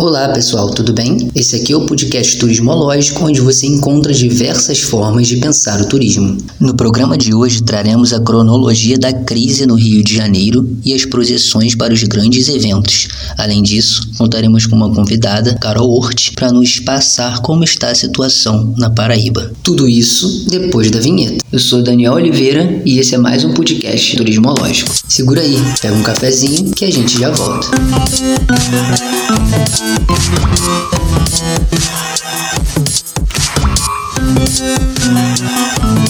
Olá 0.00 0.28
pessoal, 0.28 0.70
tudo 0.70 0.92
bem? 0.92 1.28
Esse 1.34 1.56
aqui 1.56 1.72
é 1.72 1.76
o 1.76 1.84
podcast 1.84 2.38
Turismológico, 2.38 3.24
onde 3.24 3.40
você 3.40 3.66
encontra 3.66 4.14
diversas 4.14 4.78
formas 4.78 5.26
de 5.26 5.38
pensar 5.38 5.80
o 5.80 5.88
turismo. 5.88 6.38
No 6.60 6.72
programa 6.72 7.18
de 7.18 7.34
hoje 7.34 7.64
traremos 7.64 8.12
a 8.12 8.20
cronologia 8.20 8.96
da 8.96 9.12
crise 9.12 9.66
no 9.66 9.74
Rio 9.74 10.04
de 10.04 10.14
Janeiro 10.14 10.64
e 10.84 10.94
as 10.94 11.04
projeções 11.04 11.74
para 11.74 11.92
os 11.92 12.04
grandes 12.04 12.48
eventos. 12.48 13.08
Além 13.36 13.60
disso, 13.60 14.08
contaremos 14.16 14.66
com 14.66 14.76
uma 14.76 14.94
convidada, 14.94 15.56
Carol 15.56 15.90
Hort, 15.90 16.32
para 16.36 16.52
nos 16.52 16.78
passar 16.78 17.40
como 17.40 17.64
está 17.64 17.90
a 17.90 17.94
situação 17.96 18.72
na 18.78 18.90
Paraíba. 18.90 19.50
Tudo 19.64 19.88
isso 19.88 20.48
depois 20.48 20.92
da 20.92 21.00
vinheta. 21.00 21.44
Eu 21.50 21.58
sou 21.58 21.82
Daniel 21.82 22.12
Oliveira 22.12 22.82
e 22.84 23.00
esse 23.00 23.16
é 23.16 23.18
mais 23.18 23.42
um 23.42 23.52
podcast 23.52 24.16
Turismológico. 24.16 24.94
Segura 25.08 25.40
aí, 25.40 25.56
pega 25.82 25.96
um 25.96 26.04
cafezinho 26.04 26.70
que 26.70 26.84
a 26.84 26.92
gente 26.92 27.18
já 27.18 27.30
volta. 27.32 27.68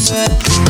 Thank 0.09 0.59
you. 0.59 0.67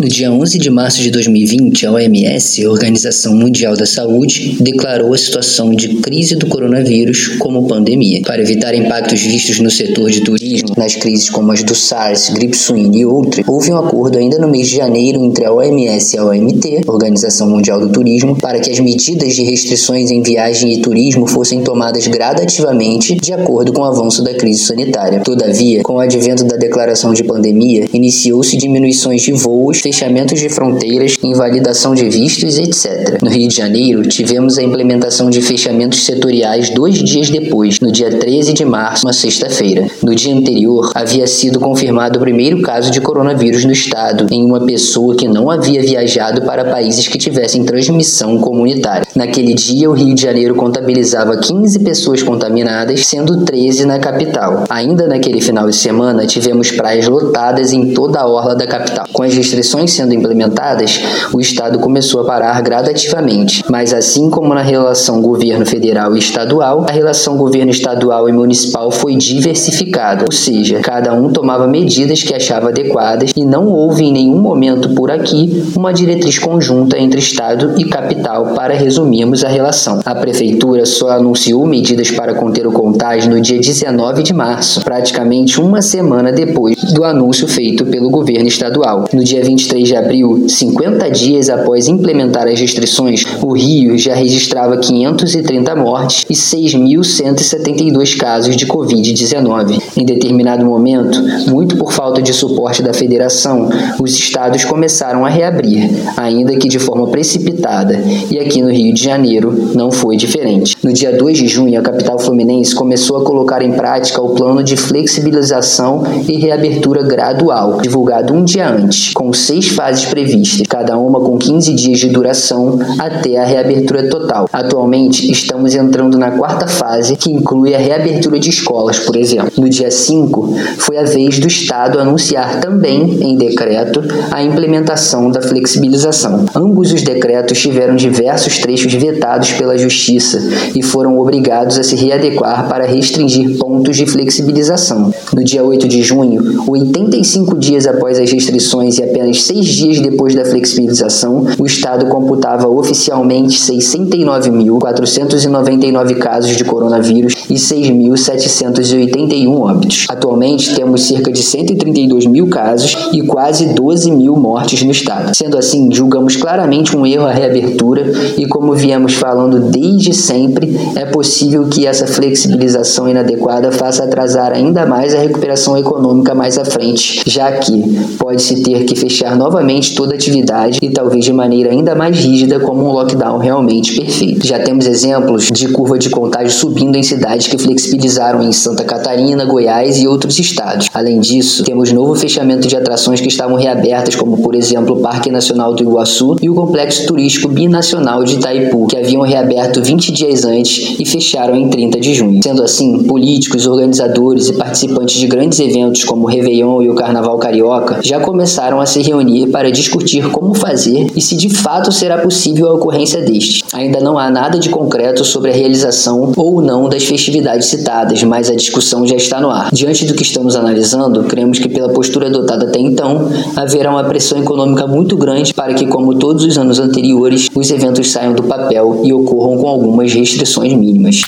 No 0.00 0.06
dia 0.06 0.30
11 0.30 0.58
de 0.58 0.70
março 0.70 1.02
de 1.02 1.10
2020, 1.10 1.84
a 1.84 1.90
OMS, 1.90 2.64
Organização 2.68 3.34
Mundial 3.34 3.76
da 3.76 3.84
Saúde, 3.84 4.56
declarou 4.60 5.12
a 5.12 5.18
situação 5.18 5.74
de 5.74 5.96
crise 5.96 6.36
do 6.36 6.46
coronavírus 6.46 7.36
como 7.40 7.66
pandemia. 7.66 8.20
Para 8.24 8.40
evitar 8.40 8.76
impactos 8.76 9.20
vistos 9.22 9.58
no 9.58 9.68
setor 9.68 10.08
de 10.12 10.20
turismo, 10.20 10.68
nas 10.76 10.94
crises 10.94 11.28
como 11.28 11.50
as 11.50 11.64
do 11.64 11.74
SARS, 11.74 12.30
gripe 12.30 12.56
suína 12.56 12.96
e 12.96 13.04
outras, 13.04 13.44
houve 13.48 13.72
um 13.72 13.76
acordo 13.76 14.18
ainda 14.18 14.38
no 14.38 14.46
mês 14.46 14.68
de 14.68 14.76
janeiro 14.76 15.20
entre 15.24 15.44
a 15.44 15.52
OMS 15.52 16.14
e 16.14 16.18
a 16.20 16.24
OMT, 16.24 16.82
Organização 16.86 17.50
Mundial 17.50 17.80
do 17.80 17.88
Turismo, 17.88 18.36
para 18.36 18.60
que 18.60 18.70
as 18.70 18.78
medidas 18.78 19.34
de 19.34 19.42
restrições 19.42 20.12
em 20.12 20.22
viagem 20.22 20.74
e 20.74 20.80
turismo 20.80 21.26
fossem 21.26 21.64
tomadas 21.64 22.06
gradativamente 22.06 23.16
de 23.16 23.32
acordo 23.32 23.72
com 23.72 23.80
o 23.80 23.84
avanço 23.84 24.22
da 24.22 24.32
crise 24.32 24.62
sanitária. 24.64 25.18
Todavia, 25.18 25.82
com 25.82 25.94
o 25.94 25.98
advento 25.98 26.44
da 26.44 26.56
declaração 26.56 27.12
de 27.12 27.24
pandemia, 27.24 27.88
iniciou-se 27.92 28.56
diminuições 28.56 29.22
de 29.22 29.32
voos 29.32 29.87
fechamentos 29.88 30.38
de 30.38 30.50
fronteiras, 30.50 31.16
invalidação 31.22 31.94
de 31.94 32.06
vistos, 32.10 32.58
etc. 32.58 33.22
No 33.22 33.30
Rio 33.30 33.48
de 33.48 33.54
Janeiro, 33.54 34.02
tivemos 34.06 34.58
a 34.58 34.62
implementação 34.62 35.30
de 35.30 35.40
fechamentos 35.40 36.04
setoriais 36.04 36.68
dois 36.68 36.98
dias 36.98 37.30
depois, 37.30 37.80
no 37.80 37.90
dia 37.90 38.10
13 38.10 38.52
de 38.52 38.66
março, 38.66 39.06
uma 39.06 39.14
sexta-feira. 39.14 39.86
No 40.02 40.14
dia 40.14 40.34
anterior, 40.34 40.92
havia 40.94 41.26
sido 41.26 41.58
confirmado 41.58 42.18
o 42.18 42.22
primeiro 42.22 42.60
caso 42.60 42.90
de 42.90 43.00
coronavírus 43.00 43.64
no 43.64 43.72
estado, 43.72 44.26
em 44.30 44.44
uma 44.44 44.60
pessoa 44.60 45.16
que 45.16 45.26
não 45.26 45.50
havia 45.50 45.80
viajado 45.80 46.42
para 46.42 46.66
países 46.66 47.08
que 47.08 47.16
tivessem 47.16 47.64
transmissão 47.64 48.36
comunitária. 48.38 49.06
Naquele 49.16 49.54
dia, 49.54 49.88
o 49.88 49.94
Rio 49.94 50.14
de 50.14 50.20
Janeiro 50.20 50.54
contabilizava 50.54 51.38
15 51.38 51.78
pessoas 51.78 52.22
contaminadas, 52.22 53.06
sendo 53.06 53.42
13 53.42 53.86
na 53.86 53.98
capital. 53.98 54.64
Ainda 54.68 55.06
naquele 55.08 55.40
final 55.40 55.66
de 55.66 55.76
semana, 55.76 56.26
tivemos 56.26 56.70
praias 56.70 57.08
lotadas 57.08 57.72
em 57.72 57.94
toda 57.94 58.20
a 58.20 58.28
orla 58.28 58.54
da 58.54 58.66
capital. 58.66 59.06
Com 59.12 59.22
as 59.22 59.38
restrições 59.38 59.77
sendo 59.86 60.14
implementadas, 60.14 61.00
o 61.32 61.40
Estado 61.40 61.78
começou 61.78 62.22
a 62.22 62.24
parar 62.24 62.60
gradativamente. 62.62 63.64
Mas 63.68 63.92
assim 63.92 64.30
como 64.30 64.54
na 64.54 64.62
relação 64.62 65.20
governo 65.20 65.64
federal 65.66 66.16
e 66.16 66.18
estadual, 66.18 66.86
a 66.88 66.92
relação 66.92 67.36
governo 67.36 67.70
estadual 67.70 68.28
e 68.28 68.32
municipal 68.32 68.90
foi 68.90 69.16
diversificada, 69.16 70.24
ou 70.24 70.32
seja, 70.32 70.80
cada 70.80 71.12
um 71.14 71.30
tomava 71.30 71.66
medidas 71.66 72.22
que 72.22 72.34
achava 72.34 72.68
adequadas 72.68 73.32
e 73.36 73.44
não 73.44 73.68
houve 73.68 74.04
em 74.04 74.12
nenhum 74.12 74.38
momento 74.38 74.90
por 74.94 75.10
aqui 75.10 75.72
uma 75.76 75.92
diretriz 75.92 76.38
conjunta 76.38 76.98
entre 76.98 77.20
Estado 77.20 77.74
e 77.78 77.84
capital 77.84 78.54
para 78.54 78.74
resumirmos 78.74 79.44
a 79.44 79.48
relação. 79.48 80.00
A 80.04 80.14
prefeitura 80.14 80.86
só 80.86 81.10
anunciou 81.10 81.66
medidas 81.66 82.10
para 82.10 82.34
conter 82.34 82.66
o 82.66 82.72
contágio 82.72 83.30
no 83.30 83.40
dia 83.40 83.58
19 83.58 84.22
de 84.22 84.32
março, 84.32 84.82
praticamente 84.82 85.60
uma 85.60 85.82
semana 85.82 86.32
depois 86.32 86.76
do 86.92 87.04
anúncio 87.04 87.46
feito 87.46 87.84
pelo 87.86 88.10
governo 88.10 88.48
estadual. 88.48 89.04
No 89.12 89.22
dia 89.22 89.42
23 89.42 89.67
23 89.68 89.88
de 89.88 89.96
abril, 89.96 90.48
50 90.48 91.10
dias 91.10 91.50
após 91.50 91.88
implementar 91.88 92.46
as 92.48 92.58
restrições, 92.58 93.24
o 93.42 93.52
Rio 93.52 93.98
já 93.98 94.14
registrava 94.14 94.78
530 94.78 95.76
mortes 95.76 96.24
e 96.28 96.34
6.172 96.34 98.16
casos 98.16 98.56
de 98.56 98.66
Covid-19. 98.66 99.80
Em 99.96 100.04
determinado 100.04 100.64
momento, 100.64 101.20
muito 101.48 101.76
por 101.76 101.92
falta 101.92 102.22
de 102.22 102.32
suporte 102.32 102.82
da 102.82 102.94
federação, 102.94 103.68
os 104.00 104.12
estados 104.12 104.64
começaram 104.64 105.24
a 105.24 105.28
reabrir, 105.28 105.90
ainda 106.16 106.56
que 106.56 106.68
de 106.68 106.78
forma 106.78 107.06
precipitada, 107.08 108.02
e 108.30 108.38
aqui 108.38 108.62
no 108.62 108.70
Rio 108.70 108.94
de 108.94 109.02
Janeiro 109.02 109.72
não 109.74 109.90
foi 109.90 110.16
diferente. 110.16 110.76
No 110.82 110.92
dia 110.92 111.16
2 111.16 111.38
de 111.38 111.46
junho, 111.46 111.78
a 111.78 111.82
capital 111.82 112.18
fluminense 112.18 112.74
começou 112.74 113.18
a 113.18 113.24
colocar 113.24 113.62
em 113.62 113.72
prática 113.72 114.22
o 114.22 114.30
plano 114.30 114.62
de 114.62 114.76
flexibilização 114.76 116.04
e 116.26 116.38
reabertura 116.38 117.02
gradual, 117.02 117.80
divulgado 117.82 118.32
um 118.32 118.44
dia 118.44 118.68
antes, 118.68 119.12
com 119.12 119.32
seis 119.32 119.57
seis 119.58 119.68
fases 119.68 120.04
previstas, 120.04 120.66
cada 120.68 120.96
uma 120.96 121.20
com 121.20 121.36
15 121.36 121.74
dias 121.74 121.98
de 121.98 122.08
duração 122.08 122.78
até 122.98 123.38
a 123.38 123.44
reabertura 123.44 124.08
total. 124.08 124.48
Atualmente, 124.52 125.30
estamos 125.30 125.74
entrando 125.74 126.16
na 126.16 126.30
quarta 126.32 126.66
fase, 126.66 127.16
que 127.16 127.30
inclui 127.30 127.74
a 127.74 127.78
reabertura 127.78 128.38
de 128.38 128.50
escolas, 128.50 128.98
por 129.00 129.16
exemplo. 129.16 129.50
No 129.58 129.68
dia 129.68 129.90
5, 129.90 130.54
foi 130.78 130.96
a 130.96 131.02
vez 131.02 131.38
do 131.38 131.48
Estado 131.48 131.98
anunciar 131.98 132.60
também, 132.60 133.18
em 133.20 133.36
decreto, 133.36 134.02
a 134.30 134.42
implementação 134.42 135.30
da 135.30 135.42
flexibilização. 135.42 136.46
Ambos 136.54 136.92
os 136.92 137.02
decretos 137.02 137.58
tiveram 137.58 137.96
diversos 137.96 138.58
trechos 138.58 138.92
vetados 138.94 139.52
pela 139.52 139.76
Justiça 139.76 140.38
e 140.74 140.82
foram 140.82 141.18
obrigados 141.18 141.78
a 141.78 141.82
se 141.82 141.96
readequar 141.96 142.68
para 142.68 142.86
restringir 142.86 143.58
pontos 143.58 143.96
de 143.96 144.06
flexibilização. 144.06 145.12
No 145.34 145.42
dia 145.42 145.64
8 145.64 145.88
de 145.88 146.02
junho, 146.02 146.62
85 146.68 147.58
dias 147.58 147.86
após 147.86 148.18
as 148.18 148.30
restrições 148.30 148.98
e 148.98 149.02
apenas 149.02 149.47
seis 149.48 149.66
dias 149.66 150.00
depois 150.00 150.34
da 150.34 150.44
flexibilização, 150.44 151.46
o 151.58 151.64
Estado 151.64 152.04
computava 152.06 152.68
oficialmente 152.68 153.58
69.499 153.58 156.18
casos 156.18 156.54
de 156.54 156.64
coronavírus 156.64 157.32
e 157.48 157.54
6.781 157.54 159.58
óbitos. 159.58 160.04
Atualmente, 160.10 160.74
temos 160.74 161.08
cerca 161.08 161.32
de 161.32 161.42
132 161.42 162.26
mil 162.26 162.48
casos 162.48 162.94
e 163.10 163.22
quase 163.22 163.72
12 163.72 164.10
mil 164.10 164.36
mortes 164.36 164.82
no 164.82 164.90
Estado. 164.90 165.34
Sendo 165.34 165.56
assim, 165.56 165.88
julgamos 165.90 166.36
claramente 166.36 166.94
um 166.94 167.06
erro 167.06 167.24
a 167.24 167.32
reabertura 167.32 168.04
e, 168.36 168.46
como 168.46 168.74
viemos 168.74 169.14
falando 169.14 169.70
desde 169.70 170.12
sempre, 170.12 170.78
é 170.94 171.06
possível 171.06 171.66
que 171.68 171.86
essa 171.86 172.06
flexibilização 172.06 173.08
inadequada 173.08 173.72
faça 173.72 174.04
atrasar 174.04 174.52
ainda 174.52 174.84
mais 174.84 175.14
a 175.14 175.20
recuperação 175.20 175.78
econômica 175.78 176.34
mais 176.34 176.58
à 176.58 176.66
frente, 176.66 177.22
já 177.26 177.50
que 177.52 177.82
pode-se 178.18 178.62
ter 178.62 178.84
que 178.84 178.94
fechar 178.94 179.37
novamente 179.38 179.94
toda 179.94 180.14
atividade 180.14 180.78
e 180.82 180.90
talvez 180.90 181.24
de 181.24 181.32
maneira 181.32 181.70
ainda 181.70 181.94
mais 181.94 182.18
rígida 182.18 182.58
como 182.60 182.84
um 182.84 182.92
lockdown 182.92 183.38
realmente 183.38 183.94
perfeito. 183.94 184.46
Já 184.46 184.58
temos 184.58 184.86
exemplos 184.86 185.46
de 185.46 185.68
curva 185.68 185.98
de 185.98 186.10
contágio 186.10 186.50
subindo 186.50 186.96
em 186.96 187.02
cidades 187.02 187.46
que 187.46 187.56
flexibilizaram 187.56 188.42
em 188.42 188.52
Santa 188.52 188.84
Catarina, 188.84 189.44
Goiás 189.44 189.98
e 189.98 190.08
outros 190.08 190.38
estados. 190.38 190.88
Além 190.92 191.20
disso, 191.20 191.62
temos 191.62 191.92
novo 191.92 192.14
fechamento 192.16 192.66
de 192.66 192.76
atrações 192.76 193.20
que 193.20 193.28
estavam 193.28 193.56
reabertas, 193.56 194.16
como 194.16 194.38
por 194.38 194.54
exemplo 194.54 194.96
o 194.96 195.00
Parque 195.00 195.30
Nacional 195.30 195.74
do 195.74 195.82
Iguaçu 195.82 196.36
e 196.42 196.50
o 196.50 196.54
Complexo 196.54 197.06
Turístico 197.06 197.48
Binacional 197.48 198.24
de 198.24 198.34
Itaipu, 198.34 198.86
que 198.88 198.96
haviam 198.96 199.22
reaberto 199.22 199.82
20 199.82 200.12
dias 200.12 200.44
antes 200.44 200.98
e 200.98 201.04
fecharam 201.04 201.54
em 201.54 201.68
30 201.68 202.00
de 202.00 202.14
junho. 202.14 202.42
Sendo 202.42 202.62
assim, 202.62 203.04
políticos, 203.04 203.66
organizadores 203.66 204.48
e 204.48 204.54
participantes 204.54 205.20
de 205.20 205.26
grandes 205.26 205.60
eventos 205.60 206.02
como 206.04 206.24
o 206.24 206.26
Réveillon 206.26 206.82
e 206.82 206.90
o 206.90 206.94
Carnaval 206.94 207.38
Carioca 207.38 208.00
já 208.02 208.18
começaram 208.18 208.80
a 208.80 208.86
se 208.86 209.02
reunir 209.02 209.17
reunir 209.18 209.48
para 209.48 209.70
discutir 209.70 210.30
como 210.30 210.54
fazer 210.54 211.08
e 211.14 211.20
se 211.20 211.36
de 211.36 211.48
fato 211.48 211.90
será 211.92 212.18
possível 212.18 212.68
a 212.68 212.74
ocorrência 212.74 213.20
deste. 213.20 213.64
Ainda 213.72 214.00
não 214.00 214.18
há 214.18 214.30
nada 214.30 214.58
de 214.58 214.68
concreto 214.68 215.24
sobre 215.24 215.50
a 215.50 215.54
realização 215.54 216.32
ou 216.36 216.62
não 216.62 216.88
das 216.88 217.04
festividades 217.04 217.66
citadas, 217.66 218.22
mas 218.22 218.48
a 218.48 218.54
discussão 218.54 219.06
já 219.06 219.16
está 219.16 219.40
no 219.40 219.50
ar. 219.50 219.70
Diante 219.72 220.06
do 220.06 220.14
que 220.14 220.22
estamos 220.22 220.56
analisando, 220.56 221.24
cremos 221.24 221.58
que 221.58 221.68
pela 221.68 221.92
postura 221.92 222.28
adotada 222.28 222.66
até 222.66 222.78
então, 222.78 223.28
haverá 223.56 223.90
uma 223.90 224.04
pressão 224.04 224.38
econômica 224.38 224.86
muito 224.86 225.16
grande 225.16 225.52
para 225.52 225.74
que, 225.74 225.86
como 225.86 226.14
todos 226.14 226.44
os 226.44 226.56
anos 226.56 226.78
anteriores, 226.78 227.48
os 227.54 227.70
eventos 227.70 228.10
saiam 228.10 228.32
do 228.32 228.44
papel 228.44 229.02
e 229.04 229.12
ocorram 229.12 229.58
com 229.58 229.68
algumas 229.68 230.12
restrições 230.12 230.72
mínimas. 230.74 231.22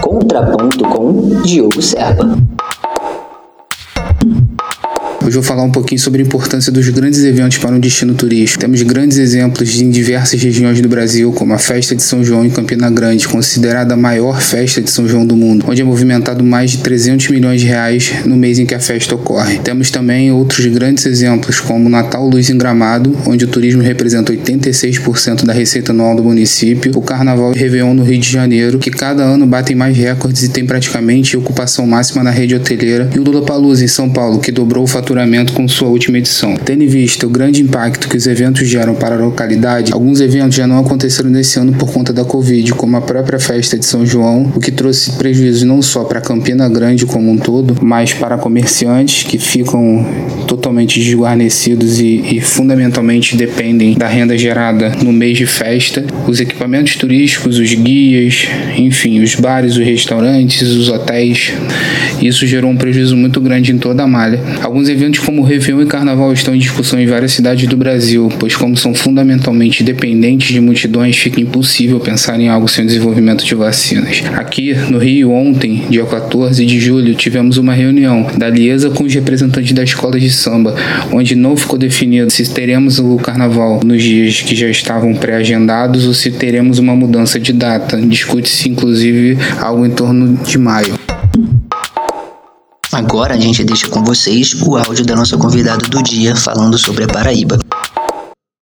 Contraponto 0.00 0.84
com 0.84 1.42
Diogo 1.42 1.82
Serpa. 1.82 2.55
Hoje 5.26 5.34
vou 5.34 5.42
falar 5.42 5.64
um 5.64 5.72
pouquinho 5.72 5.98
sobre 5.98 6.22
a 6.22 6.24
importância 6.24 6.70
dos 6.70 6.88
grandes 6.88 7.24
eventos 7.24 7.58
para 7.58 7.74
um 7.74 7.80
destino 7.80 8.14
turístico. 8.14 8.60
Temos 8.60 8.80
grandes 8.82 9.18
exemplos 9.18 9.80
em 9.80 9.90
diversas 9.90 10.40
regiões 10.40 10.80
do 10.80 10.88
Brasil, 10.88 11.32
como 11.32 11.52
a 11.52 11.58
Festa 11.58 11.96
de 11.96 12.02
São 12.04 12.22
João 12.22 12.46
em 12.46 12.50
Campina 12.50 12.88
Grande, 12.88 13.26
considerada 13.26 13.94
a 13.94 13.96
maior 13.96 14.40
festa 14.40 14.80
de 14.80 14.88
São 14.88 15.08
João 15.08 15.26
do 15.26 15.36
mundo, 15.36 15.66
onde 15.68 15.82
é 15.82 15.84
movimentado 15.84 16.44
mais 16.44 16.70
de 16.70 16.78
300 16.78 17.30
milhões 17.30 17.60
de 17.60 17.66
reais 17.66 18.24
no 18.24 18.36
mês 18.36 18.60
em 18.60 18.66
que 18.66 18.72
a 18.72 18.78
festa 18.78 19.16
ocorre. 19.16 19.58
Temos 19.58 19.90
também 19.90 20.30
outros 20.30 20.64
grandes 20.66 21.04
exemplos, 21.06 21.58
como 21.58 21.88
Natal 21.88 22.28
Luz 22.28 22.48
em 22.48 22.56
Gramado, 22.56 23.18
onde 23.26 23.46
o 23.46 23.48
turismo 23.48 23.82
representa 23.82 24.32
86% 24.32 25.44
da 25.44 25.52
receita 25.52 25.90
anual 25.90 26.14
do 26.14 26.22
município, 26.22 26.92
o 26.96 27.02
Carnaval 27.02 27.52
e 27.52 27.58
Réveillon 27.58 27.94
no 27.94 28.04
Rio 28.04 28.20
de 28.20 28.30
Janeiro, 28.30 28.78
que 28.78 28.92
cada 28.92 29.24
ano 29.24 29.44
batem 29.44 29.74
mais 29.74 29.96
recordes 29.96 30.44
e 30.44 30.50
tem 30.50 30.64
praticamente 30.64 31.36
ocupação 31.36 31.84
máxima 31.84 32.22
na 32.22 32.30
rede 32.30 32.54
hoteleira, 32.54 33.10
e 33.12 33.18
o 33.18 33.24
Lula 33.24 33.44
Palusa 33.44 33.84
em 33.84 33.88
São 33.88 34.08
Paulo, 34.08 34.38
que 34.38 34.52
dobrou 34.52 34.84
o 34.84 34.86
faturamento 34.86 35.15
com 35.54 35.66
sua 35.66 35.88
última 35.88 36.18
edição. 36.18 36.56
Tendo 36.56 36.82
em 36.82 36.86
vista 36.86 37.26
o 37.26 37.30
grande 37.30 37.62
impacto 37.62 38.08
que 38.08 38.16
os 38.16 38.26
eventos 38.26 38.68
geram 38.68 38.94
para 38.94 39.14
a 39.14 39.18
localidade, 39.18 39.92
alguns 39.92 40.20
eventos 40.20 40.56
já 40.56 40.66
não 40.66 40.78
aconteceram 40.78 41.30
nesse 41.30 41.58
ano 41.58 41.72
por 41.72 41.90
conta 41.90 42.12
da 42.12 42.24
Covid, 42.24 42.72
como 42.72 42.96
a 42.96 43.00
própria 43.00 43.38
festa 43.38 43.78
de 43.78 43.86
São 43.86 44.04
João, 44.04 44.52
o 44.54 44.60
que 44.60 44.70
trouxe 44.70 45.12
prejuízos 45.12 45.62
não 45.62 45.80
só 45.80 46.04
para 46.04 46.20
Campina 46.20 46.68
Grande 46.68 47.06
como 47.06 47.30
um 47.30 47.38
todo, 47.38 47.76
mas 47.80 48.12
para 48.12 48.36
comerciantes 48.36 49.22
que 49.22 49.38
ficam 49.38 50.04
totalmente 50.46 51.00
desguarnecidos 51.00 51.98
e, 51.98 52.36
e 52.36 52.40
fundamentalmente 52.40 53.36
dependem 53.36 53.94
da 53.94 54.08
renda 54.08 54.36
gerada 54.36 54.90
no 55.02 55.12
mês 55.12 55.38
de 55.38 55.46
festa, 55.46 56.04
os 56.26 56.40
equipamentos 56.40 56.96
turísticos, 56.96 57.58
os 57.58 57.72
guias, 57.74 58.46
enfim, 58.76 59.22
os 59.22 59.34
bares, 59.34 59.76
os 59.76 59.84
restaurantes, 59.84 60.62
os 60.62 60.88
hotéis. 60.88 61.52
Isso 62.20 62.46
gerou 62.46 62.70
um 62.70 62.76
prejuízo 62.76 63.16
muito 63.16 63.40
grande 63.40 63.72
em 63.72 63.78
toda 63.78 64.02
a 64.02 64.06
malha. 64.06 64.40
Alguns 64.62 64.88
eventos 64.88 65.20
como 65.20 65.42
o 65.42 65.44
Réveillon 65.44 65.82
e 65.82 65.86
Carnaval 65.86 66.32
estão 66.32 66.54
em 66.54 66.58
discussão 66.58 66.98
em 66.98 67.06
várias 67.06 67.32
cidades 67.32 67.68
do 67.68 67.76
Brasil, 67.76 68.28
pois 68.38 68.56
como 68.56 68.76
são 68.76 68.94
fundamentalmente 68.94 69.82
dependentes 69.82 70.52
de 70.52 70.60
multidões, 70.60 71.16
fica 71.16 71.40
impossível 71.40 72.00
pensar 72.00 72.38
em 72.40 72.48
algo 72.48 72.68
sem 72.68 72.84
o 72.84 72.86
desenvolvimento 72.86 73.44
de 73.44 73.54
vacinas. 73.54 74.22
Aqui 74.34 74.74
no 74.90 74.98
Rio, 74.98 75.30
ontem, 75.30 75.84
dia 75.88 76.04
14 76.04 76.64
de 76.64 76.80
julho, 76.80 77.14
tivemos 77.14 77.58
uma 77.58 77.72
reunião 77.72 78.26
da 78.36 78.48
Liesa 78.48 78.90
com 78.90 79.04
os 79.04 79.14
representantes 79.14 79.72
da 79.72 79.82
escola 79.82 80.18
de 80.18 80.30
samba, 80.30 80.74
onde 81.12 81.34
não 81.34 81.56
ficou 81.56 81.78
definido 81.78 82.30
se 82.30 82.48
teremos 82.52 82.98
o 82.98 83.16
carnaval 83.16 83.80
nos 83.84 84.02
dias 84.02 84.40
que 84.40 84.54
já 84.54 84.68
estavam 84.68 85.14
pré-agendados 85.14 86.06
ou 86.06 86.14
se 86.14 86.30
teremos 86.30 86.78
uma 86.78 86.94
mudança 86.94 87.38
de 87.38 87.52
data. 87.52 88.00
Discute-se 88.00 88.68
inclusive 88.68 89.38
algo 89.60 89.84
em 89.84 89.90
torno 89.90 90.34
de 90.44 90.58
maio. 90.58 91.15
Agora 92.92 93.34
a 93.34 93.38
gente 93.38 93.64
deixa 93.64 93.88
com 93.88 94.02
vocês 94.02 94.54
o 94.62 94.76
áudio 94.76 95.04
da 95.04 95.16
nossa 95.16 95.36
convidada 95.36 95.86
do 95.86 96.02
dia 96.02 96.34
falando 96.36 96.78
sobre 96.78 97.04
a 97.04 97.06
Paraíba. 97.06 97.58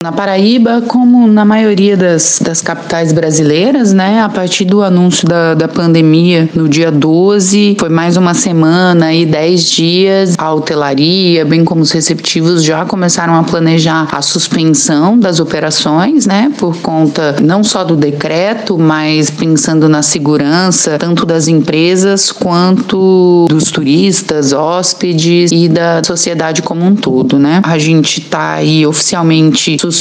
Na 0.04 0.12
Paraíba, 0.12 0.82
como 0.86 1.30
na 1.30 1.46
maioria 1.46 1.96
das, 1.96 2.38
das 2.44 2.62
capitais 2.62 3.14
brasileiras, 3.14 3.94
né, 3.94 4.22
a 4.22 4.28
partir 4.28 4.66
do 4.66 4.84
anúncio 4.84 5.26
da, 5.26 5.54
da 5.54 5.66
pandemia 5.66 6.50
no 6.54 6.68
dia 6.68 6.92
12, 6.92 7.78
foi 7.80 7.88
mais 7.88 8.18
uma 8.18 8.34
semana 8.34 9.14
e 9.14 9.26
10 9.26 9.64
dias, 9.72 10.36
a 10.38 10.54
hotelaria, 10.54 11.46
bem 11.46 11.64
como 11.64 11.80
os 11.80 11.92
receptivos, 11.92 12.66
já 12.66 12.84
começaram 12.84 13.34
a 13.34 13.44
planejar 13.44 14.10
a 14.12 14.22
suspensão 14.22 15.18
das 15.18 15.40
operações, 15.40 16.26
né, 16.26 16.52
por 16.58 16.76
conta 16.82 17.38
não 17.42 17.64
só 17.64 17.86
do 17.86 17.96
decreto, 17.96 18.78
mas 18.78 19.32
pensando 19.32 19.88
na 19.88 20.02
segurança, 20.02 20.98
tanto 21.00 21.26
das 21.26 21.48
empresas 21.48 22.30
quanto 22.30 23.46
dos 23.48 23.72
turistas, 23.72 24.52
hóspedes 24.52 25.50
e 25.54 25.70
da 25.70 26.04
sociedade 26.04 26.62
como 26.62 26.84
um 26.84 26.94
todo, 26.94 27.40
né. 27.40 27.62
A 27.64 27.78
gente 27.78 28.20
está 28.20 28.56
aí 28.56 28.86
oficialmente 28.86 29.78
suspenso 29.80 29.93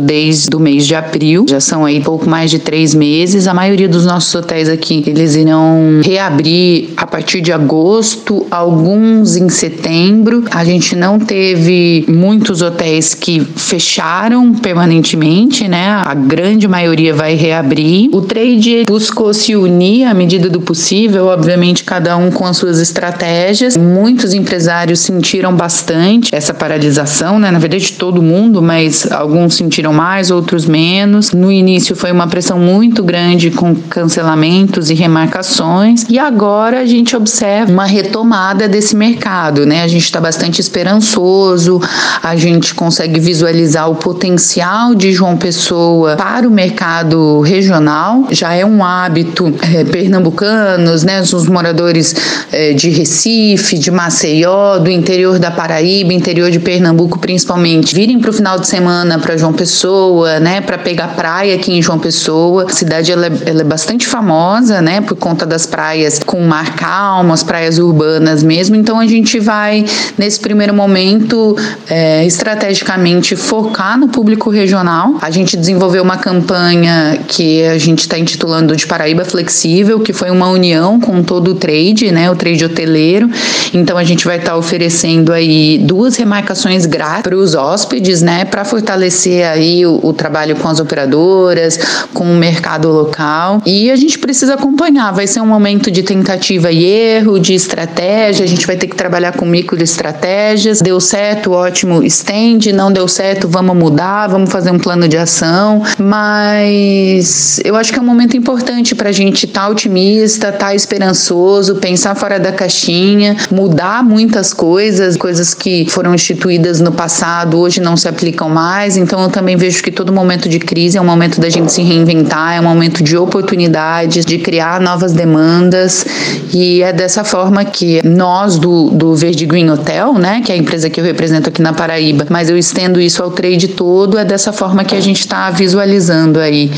desde 0.00 0.54
o 0.56 0.60
mês 0.60 0.86
de 0.86 0.94
abril. 0.94 1.46
Já 1.48 1.60
são 1.60 1.84
aí 1.84 2.00
pouco 2.00 2.28
mais 2.28 2.50
de 2.50 2.58
três 2.58 2.94
meses. 2.94 3.46
A 3.46 3.54
maioria 3.54 3.88
dos 3.88 4.04
nossos 4.04 4.34
hotéis 4.34 4.68
aqui, 4.68 5.04
eles 5.06 5.36
irão 5.36 6.00
reabrir 6.02 6.90
a 6.96 7.06
partir 7.06 7.40
de 7.40 7.52
agosto, 7.52 8.46
alguns 8.50 9.36
em 9.36 9.48
setembro. 9.48 10.44
A 10.50 10.64
gente 10.64 10.96
não 10.96 11.18
teve 11.18 12.04
muitos 12.08 12.62
hotéis 12.62 13.14
que 13.14 13.40
fecharam 13.40 14.54
permanentemente, 14.54 15.68
né? 15.68 15.88
A 15.88 16.14
grande 16.14 16.66
maioria 16.66 17.14
vai 17.14 17.34
reabrir. 17.34 18.08
O 18.12 18.22
trade 18.22 18.84
buscou 18.86 19.32
se 19.32 19.54
unir 19.54 20.04
à 20.04 20.14
medida 20.14 20.48
do 20.48 20.60
possível, 20.60 21.26
obviamente 21.26 21.84
cada 21.84 22.16
um 22.16 22.30
com 22.30 22.46
as 22.46 22.56
suas 22.56 22.78
estratégias. 22.78 23.76
Muitos 23.76 24.34
empresários 24.34 25.00
sentiram 25.00 25.54
bastante 25.54 26.34
essa 26.34 26.54
paralisação, 26.54 27.38
né? 27.38 27.50
Na 27.50 27.58
verdade, 27.58 27.92
todo 27.92 28.22
mundo, 28.22 28.62
mas 28.62 29.06
alguns 29.20 29.54
sentiram 29.54 29.92
mais, 29.92 30.30
outros 30.30 30.64
menos. 30.64 31.32
No 31.32 31.52
início 31.52 31.94
foi 31.94 32.10
uma 32.10 32.26
pressão 32.26 32.58
muito 32.58 33.02
grande 33.02 33.50
com 33.50 33.74
cancelamentos 33.74 34.90
e 34.90 34.94
remarcações, 34.94 36.06
e 36.08 36.18
agora 36.18 36.80
a 36.80 36.86
gente 36.86 37.14
observa 37.14 37.70
uma 37.70 37.84
retomada 37.84 38.66
desse 38.66 38.96
mercado, 38.96 39.66
né? 39.66 39.82
A 39.82 39.88
gente 39.88 40.04
está 40.04 40.20
bastante 40.20 40.60
esperançoso, 40.60 41.80
a 42.22 42.34
gente 42.34 42.74
consegue 42.74 43.20
visualizar 43.20 43.90
o 43.90 43.96
potencial 43.96 44.94
de 44.94 45.12
João 45.12 45.36
Pessoa 45.36 46.16
para 46.16 46.48
o 46.48 46.50
mercado 46.50 47.40
regional. 47.40 48.26
Já 48.30 48.54
é 48.54 48.64
um 48.64 48.82
hábito 48.82 49.52
é, 49.74 49.84
pernambucanos, 49.84 51.04
né? 51.04 51.20
Os 51.20 51.46
moradores 51.46 52.14
é, 52.50 52.72
de 52.72 52.88
Recife, 52.88 53.78
de 53.78 53.90
Maceió, 53.90 54.78
do 54.78 54.90
interior 54.90 55.38
da 55.38 55.50
Paraíba, 55.50 56.12
interior 56.12 56.50
de 56.50 56.58
Pernambuco 56.58 57.18
principalmente, 57.18 57.94
virem 57.94 58.18
para 58.18 58.30
o 58.30 58.32
final 58.32 58.58
de 58.58 58.66
semana 58.66 59.09
para 59.18 59.36
João 59.36 59.52
Pessoa, 59.52 60.38
né, 60.40 60.60
para 60.60 60.78
pegar 60.78 61.08
praia 61.08 61.54
aqui 61.54 61.72
em 61.72 61.82
João 61.82 61.98
Pessoa. 61.98 62.66
A 62.68 62.68
cidade 62.68 63.12
ela 63.12 63.26
é, 63.26 63.32
ela 63.46 63.60
é, 63.62 63.64
bastante 63.64 64.06
famosa, 64.06 64.80
né, 64.80 65.00
por 65.00 65.16
conta 65.16 65.44
das 65.46 65.66
praias 65.66 66.18
com 66.18 66.40
mar 66.42 66.76
calmo, 66.76 67.32
as 67.32 67.42
praias 67.42 67.78
urbanas 67.78 68.42
mesmo. 68.42 68.76
Então 68.76 68.98
a 68.98 69.06
gente 69.06 69.38
vai 69.38 69.84
nesse 70.18 70.38
primeiro 70.40 70.74
momento 70.74 71.56
é, 71.88 72.24
estrategicamente 72.26 73.36
focar 73.36 73.98
no 73.98 74.08
público 74.08 74.50
regional. 74.50 75.14
A 75.20 75.30
gente 75.30 75.56
desenvolveu 75.56 76.02
uma 76.02 76.16
campanha 76.16 77.18
que 77.26 77.64
a 77.64 77.78
gente 77.78 78.00
está 78.00 78.18
intitulando 78.18 78.76
de 78.76 78.86
Paraíba 78.86 79.24
Flexível, 79.24 80.00
que 80.00 80.12
foi 80.12 80.30
uma 80.30 80.48
união 80.48 81.00
com 81.00 81.22
todo 81.22 81.52
o 81.52 81.54
trade, 81.54 82.10
né, 82.10 82.30
o 82.30 82.36
trade 82.36 82.64
hoteleiro. 82.64 83.30
Então 83.72 83.96
a 83.96 84.04
gente 84.04 84.24
vai 84.24 84.38
estar 84.38 84.52
tá 84.52 84.56
oferecendo 84.56 85.32
aí 85.32 85.78
duas 85.78 86.16
remarcações 86.16 86.86
grátis 86.86 87.22
para 87.22 87.36
os 87.36 87.54
hóspedes, 87.54 88.22
né, 88.22 88.44
para 88.44 88.64
fortalecer 88.64 89.46
aí 89.46 89.84
o, 89.86 90.00
o, 90.02 90.12
trabalho 90.12 90.56
com 90.56 90.68
as 90.68 90.80
operadoras, 90.80 91.78
com 92.12 92.24
o 92.24 92.36
mercado 92.36 92.88
local. 92.88 93.62
E 93.64 93.90
a 93.90 93.96
gente 93.96 94.18
precisa 94.18 94.54
acompanhar. 94.54 95.12
Vai 95.12 95.26
ser 95.26 95.40
um 95.40 95.46
momento 95.46 95.90
de 95.90 96.02
tentativa 96.02 96.70
e 96.70 96.84
erro, 96.84 97.38
de 97.38 97.54
estratégia. 97.54 98.44
A 98.44 98.48
gente 98.48 98.66
vai 98.66 98.76
ter 98.76 98.86
que 98.86 98.96
trabalhar 98.96 99.32
com 99.32 99.44
micro 99.44 99.80
estratégias. 99.82 100.80
Deu 100.80 101.00
certo, 101.00 101.52
ótimo, 101.52 102.02
estende. 102.02 102.72
Não 102.72 102.92
deu 102.92 103.08
certo, 103.08 103.48
vamos 103.48 103.76
mudar, 103.76 104.28
vamos 104.28 104.50
fazer 104.50 104.70
um 104.70 104.78
plano 104.78 105.08
de 105.08 105.16
ação. 105.16 105.82
Mas 105.98 107.60
eu 107.64 107.76
acho 107.76 107.92
que 107.92 107.98
é 107.98 108.02
um 108.02 108.06
momento 108.06 108.36
importante 108.36 108.94
para 108.94 109.08
a 109.08 109.12
gente 109.12 109.46
estar 109.46 109.62
tá 109.62 109.68
otimista, 109.68 110.48
estar 110.48 110.58
tá 110.58 110.74
esperançoso, 110.74 111.76
pensar 111.76 112.14
fora 112.14 112.38
da 112.38 112.52
caixinha, 112.52 113.36
mudar 113.60 114.02
muitas 114.02 114.52
coisas, 114.52 115.16
coisas 115.16 115.54
que 115.54 115.86
foram 115.88 116.14
instituídas 116.14 116.80
no 116.80 116.92
passado 116.92 117.58
hoje 117.58 117.80
não 117.80 117.96
se 117.96 118.08
aplicam 118.08 118.48
mais 118.48 118.96
então 118.96 119.22
eu 119.22 119.28
também 119.28 119.56
vejo 119.56 119.82
que 119.82 119.90
todo 119.90 120.12
momento 120.12 120.48
de 120.48 120.58
crise 120.58 120.96
é 120.96 121.00
um 121.00 121.04
momento 121.04 121.40
da 121.40 121.48
gente 121.48 121.72
se 121.72 121.82
reinventar, 121.82 122.56
é 122.56 122.60
um 122.60 122.64
momento 122.64 123.02
de 123.02 123.16
oportunidades, 123.16 124.24
de 124.24 124.38
criar 124.38 124.80
novas 124.80 125.12
demandas. 125.12 126.04
E 126.52 126.82
é 126.82 126.92
dessa 126.92 127.24
forma 127.24 127.64
que 127.64 128.06
nós 128.06 128.58
do, 128.58 128.90
do 128.90 129.14
Verde 129.14 129.46
Green 129.46 129.68
Hotel, 129.70 130.14
né, 130.14 130.42
que 130.44 130.52
é 130.52 130.54
a 130.54 130.58
empresa 130.58 130.88
que 130.88 131.00
eu 131.00 131.04
represento 131.04 131.48
aqui 131.48 131.62
na 131.62 131.72
Paraíba, 131.72 132.26
mas 132.30 132.48
eu 132.48 132.56
estendo 132.56 133.00
isso 133.00 133.22
ao 133.22 133.30
trade 133.30 133.68
todo, 133.68 134.18
é 134.18 134.24
dessa 134.24 134.52
forma 134.52 134.84
que 134.84 134.94
a 134.94 135.00
gente 135.00 135.20
está 135.20 135.50
visualizando 135.50 136.38
aí 136.38 136.70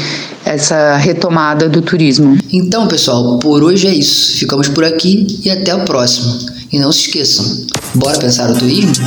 essa 0.45 0.97
retomada 0.97 1.69
do 1.69 1.83
turismo. 1.83 2.37
Então, 2.53 2.89
pessoal, 2.89 3.39
por 3.39 3.63
hoje 3.63 3.87
é 3.87 3.95
isso. 3.95 4.39
Ficamos 4.39 4.69
por 4.69 4.85
aqui 4.85 5.41
e 5.45 5.51
até 5.51 5.75
o 5.75 5.85
próximo. 5.85 6.53
E 6.73 6.79
não 6.79 6.91
se 6.91 7.01
esqueçam, 7.01 7.67
bora 7.95 8.19
pensar 8.19 8.51
o 8.51 8.59
turismo? 8.59 9.05